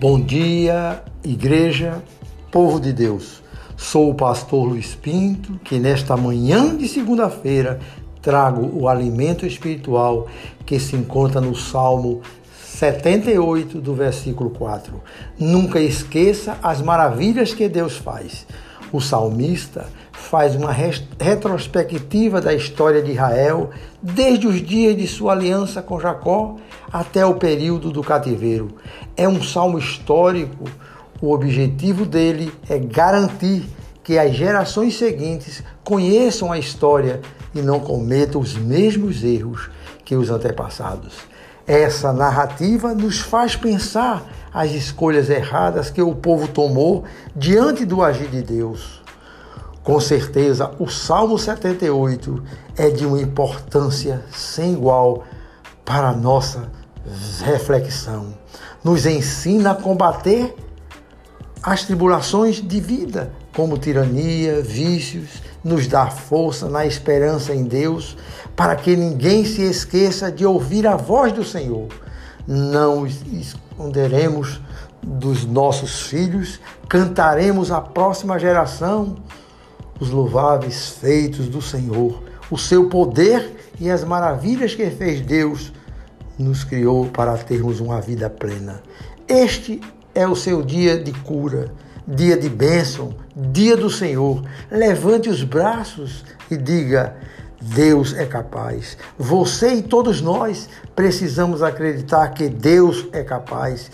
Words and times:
Bom 0.00 0.18
dia, 0.18 1.04
igreja, 1.22 2.02
povo 2.50 2.80
de 2.80 2.90
Deus. 2.90 3.42
Sou 3.76 4.08
o 4.08 4.14
pastor 4.14 4.66
Luiz 4.66 4.94
Pinto, 4.94 5.60
que 5.62 5.78
nesta 5.78 6.16
manhã 6.16 6.74
de 6.74 6.88
segunda-feira 6.88 7.78
trago 8.22 8.70
o 8.72 8.88
alimento 8.88 9.44
espiritual 9.44 10.26
que 10.64 10.80
se 10.80 10.96
encontra 10.96 11.38
no 11.38 11.54
Salmo 11.54 12.22
78, 12.64 13.78
do 13.78 13.94
versículo 13.94 14.48
4. 14.48 15.02
Nunca 15.38 15.78
esqueça 15.78 16.56
as 16.62 16.80
maravilhas 16.80 17.52
que 17.52 17.68
Deus 17.68 17.98
faz. 17.98 18.46
O 18.90 19.02
salmista 19.02 19.86
faz 20.30 20.54
uma 20.54 20.70
retrospectiva 20.70 22.40
da 22.40 22.54
história 22.54 23.02
de 23.02 23.10
Israel, 23.10 23.70
desde 24.00 24.46
os 24.46 24.64
dias 24.64 24.96
de 24.96 25.04
sua 25.08 25.32
aliança 25.32 25.82
com 25.82 25.98
Jacó 25.98 26.54
até 26.92 27.26
o 27.26 27.34
período 27.34 27.90
do 27.90 28.00
cativeiro. 28.00 28.68
É 29.16 29.28
um 29.28 29.42
salmo 29.42 29.76
histórico. 29.76 30.66
O 31.20 31.32
objetivo 31.32 32.06
dele 32.06 32.52
é 32.68 32.78
garantir 32.78 33.68
que 34.04 34.16
as 34.16 34.32
gerações 34.32 34.96
seguintes 34.96 35.64
conheçam 35.82 36.52
a 36.52 36.60
história 36.60 37.20
e 37.52 37.60
não 37.60 37.80
cometam 37.80 38.40
os 38.40 38.54
mesmos 38.54 39.24
erros 39.24 39.68
que 40.04 40.14
os 40.14 40.30
antepassados. 40.30 41.14
Essa 41.66 42.12
narrativa 42.12 42.94
nos 42.94 43.18
faz 43.18 43.56
pensar 43.56 44.24
as 44.54 44.70
escolhas 44.70 45.28
erradas 45.28 45.90
que 45.90 46.00
o 46.00 46.14
povo 46.14 46.46
tomou 46.46 47.02
diante 47.34 47.84
do 47.84 48.00
agir 48.00 48.28
de 48.28 48.42
Deus. 48.42 48.99
Com 49.82 49.98
certeza, 49.98 50.70
o 50.78 50.88
Salmo 50.88 51.38
78 51.38 52.42
é 52.76 52.90
de 52.90 53.06
uma 53.06 53.20
importância 53.20 54.22
sem 54.30 54.74
igual 54.74 55.24
para 55.84 56.08
a 56.08 56.14
nossa 56.14 56.70
reflexão. 57.42 58.34
Nos 58.84 59.06
ensina 59.06 59.70
a 59.70 59.74
combater 59.74 60.54
as 61.62 61.84
tribulações 61.84 62.56
de 62.56 62.80
vida, 62.80 63.32
como 63.54 63.78
tirania, 63.78 64.62
vícios, 64.62 65.42
nos 65.64 65.86
dá 65.86 66.06
força 66.06 66.68
na 66.68 66.86
esperança 66.86 67.54
em 67.54 67.64
Deus, 67.64 68.16
para 68.54 68.76
que 68.76 68.96
ninguém 68.96 69.44
se 69.44 69.62
esqueça 69.62 70.30
de 70.30 70.44
ouvir 70.44 70.86
a 70.86 70.96
voz 70.96 71.32
do 71.32 71.44
Senhor. 71.44 71.88
Não 72.46 73.06
esconderemos 73.06 74.60
dos 75.02 75.44
nossos 75.44 76.02
filhos, 76.02 76.60
cantaremos 76.88 77.70
à 77.70 77.80
próxima 77.80 78.38
geração 78.38 79.16
os 80.00 80.10
louváveis 80.10 80.96
feitos 81.00 81.48
do 81.48 81.60
Senhor, 81.60 82.22
o 82.50 82.58
seu 82.58 82.88
poder 82.88 83.54
e 83.78 83.90
as 83.90 84.02
maravilhas 84.02 84.74
que 84.74 84.90
fez 84.90 85.20
Deus 85.20 85.72
nos 86.38 86.64
criou 86.64 87.06
para 87.06 87.36
termos 87.36 87.80
uma 87.80 88.00
vida 88.00 88.28
plena. 88.30 88.82
Este 89.28 89.80
é 90.14 90.26
o 90.26 90.34
seu 90.34 90.62
dia 90.62 90.98
de 90.98 91.12
cura, 91.12 91.72
dia 92.08 92.36
de 92.36 92.48
bênção, 92.48 93.14
dia 93.36 93.76
do 93.76 93.90
Senhor. 93.90 94.42
Levante 94.70 95.28
os 95.28 95.44
braços 95.44 96.24
e 96.50 96.56
diga: 96.56 97.14
Deus 97.60 98.14
é 98.14 98.24
capaz. 98.24 98.96
Você 99.18 99.74
e 99.74 99.82
todos 99.82 100.20
nós 100.20 100.68
precisamos 100.96 101.62
acreditar 101.62 102.28
que 102.28 102.48
Deus 102.48 103.06
é 103.12 103.22
capaz 103.22 103.90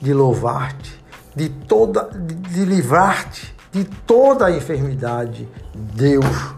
de 0.00 0.12
louvar-te, 0.12 0.98
de 1.36 1.48
toda 1.48 2.10
de, 2.10 2.64
livrar-te 2.64 3.54
de 3.72 3.84
toda 4.06 4.46
a 4.46 4.56
enfermidade. 4.56 5.48
Deus 5.74 6.54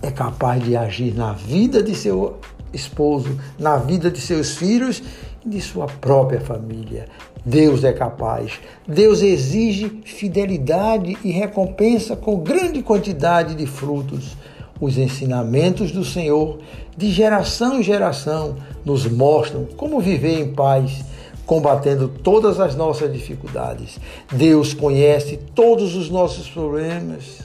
é 0.00 0.10
capaz 0.10 0.64
de 0.64 0.74
agir 0.74 1.14
na 1.14 1.32
vida 1.32 1.82
de 1.82 1.94
seu 1.94 2.38
esposo, 2.72 3.38
na 3.58 3.76
vida 3.76 4.10
de 4.10 4.20
seus 4.20 4.56
filhos 4.56 5.02
e 5.44 5.48
de 5.48 5.60
sua 5.60 5.86
própria 5.86 6.40
família. 6.40 7.06
Deus 7.44 7.84
é 7.84 7.92
capaz. 7.92 8.58
Deus 8.88 9.20
exige 9.20 10.02
fidelidade 10.04 11.18
e 11.22 11.30
recompensa 11.30 12.16
com 12.16 12.38
grande 12.38 12.82
quantidade 12.82 13.54
de 13.54 13.66
frutos. 13.66 14.34
Os 14.80 14.96
ensinamentos 14.96 15.92
do 15.92 16.04
Senhor, 16.04 16.58
de 16.96 17.12
geração 17.12 17.78
em 17.78 17.82
geração, 17.82 18.56
nos 18.84 19.06
mostram 19.06 19.66
como 19.76 20.00
viver 20.00 20.40
em 20.40 20.52
paz, 20.52 21.04
combatendo 21.46 22.08
todas 22.08 22.60
as 22.60 22.74
nossas 22.74 23.12
dificuldades. 23.12 23.98
Deus 24.32 24.72
conhece 24.72 25.38
todos 25.54 25.94
os 25.94 26.08
nossos 26.10 26.48
problemas, 26.48 27.40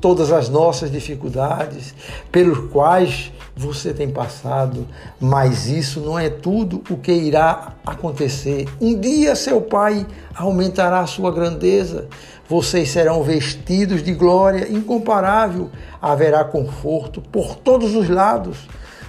todas 0.00 0.32
as 0.32 0.48
nossas 0.48 0.90
dificuldades, 0.90 1.94
pelos 2.30 2.70
quais 2.70 3.32
você 3.56 3.92
tem 3.92 4.08
passado, 4.08 4.86
mas 5.20 5.66
isso 5.66 6.00
não 6.00 6.18
é 6.18 6.30
tudo 6.30 6.82
o 6.88 6.96
que 6.96 7.12
irá 7.12 7.74
acontecer. 7.84 8.66
Um 8.80 8.98
dia 8.98 9.36
seu 9.36 9.60
Pai 9.60 10.06
aumentará 10.34 11.00
a 11.00 11.06
sua 11.06 11.30
grandeza, 11.30 12.08
vocês 12.48 12.90
serão 12.90 13.22
vestidos 13.22 14.02
de 14.02 14.14
glória 14.14 14.72
incomparável, 14.72 15.70
haverá 16.00 16.42
conforto 16.42 17.20
por 17.20 17.54
todos 17.56 17.94
os 17.94 18.08
lados. 18.08 18.66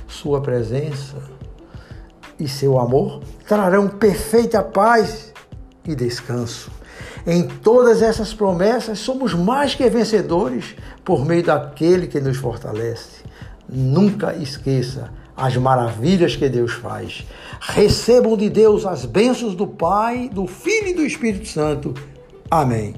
Sua 0.07 0.41
presença 0.41 1.15
e 2.41 2.47
seu 2.47 2.79
amor 2.79 3.21
trarão 3.47 3.87
perfeita 3.87 4.63
paz 4.63 5.31
e 5.85 5.93
descanso. 5.95 6.71
Em 7.25 7.43
todas 7.43 8.01
essas 8.01 8.33
promessas, 8.33 8.97
somos 8.97 9.35
mais 9.35 9.75
que 9.75 9.87
vencedores 9.87 10.75
por 11.05 11.23
meio 11.23 11.43
daquele 11.43 12.07
que 12.07 12.19
nos 12.19 12.37
fortalece. 12.37 13.21
Nunca 13.69 14.33
esqueça 14.35 15.11
as 15.37 15.55
maravilhas 15.55 16.35
que 16.35 16.49
Deus 16.49 16.73
faz. 16.73 17.25
Recebam 17.59 18.35
de 18.35 18.49
Deus 18.49 18.85
as 18.87 19.05
bênçãos 19.05 19.53
do 19.53 19.67
Pai, 19.67 20.29
do 20.33 20.47
Filho 20.47 20.87
e 20.87 20.93
do 20.95 21.05
Espírito 21.05 21.47
Santo. 21.47 21.93
Amém. 22.49 22.95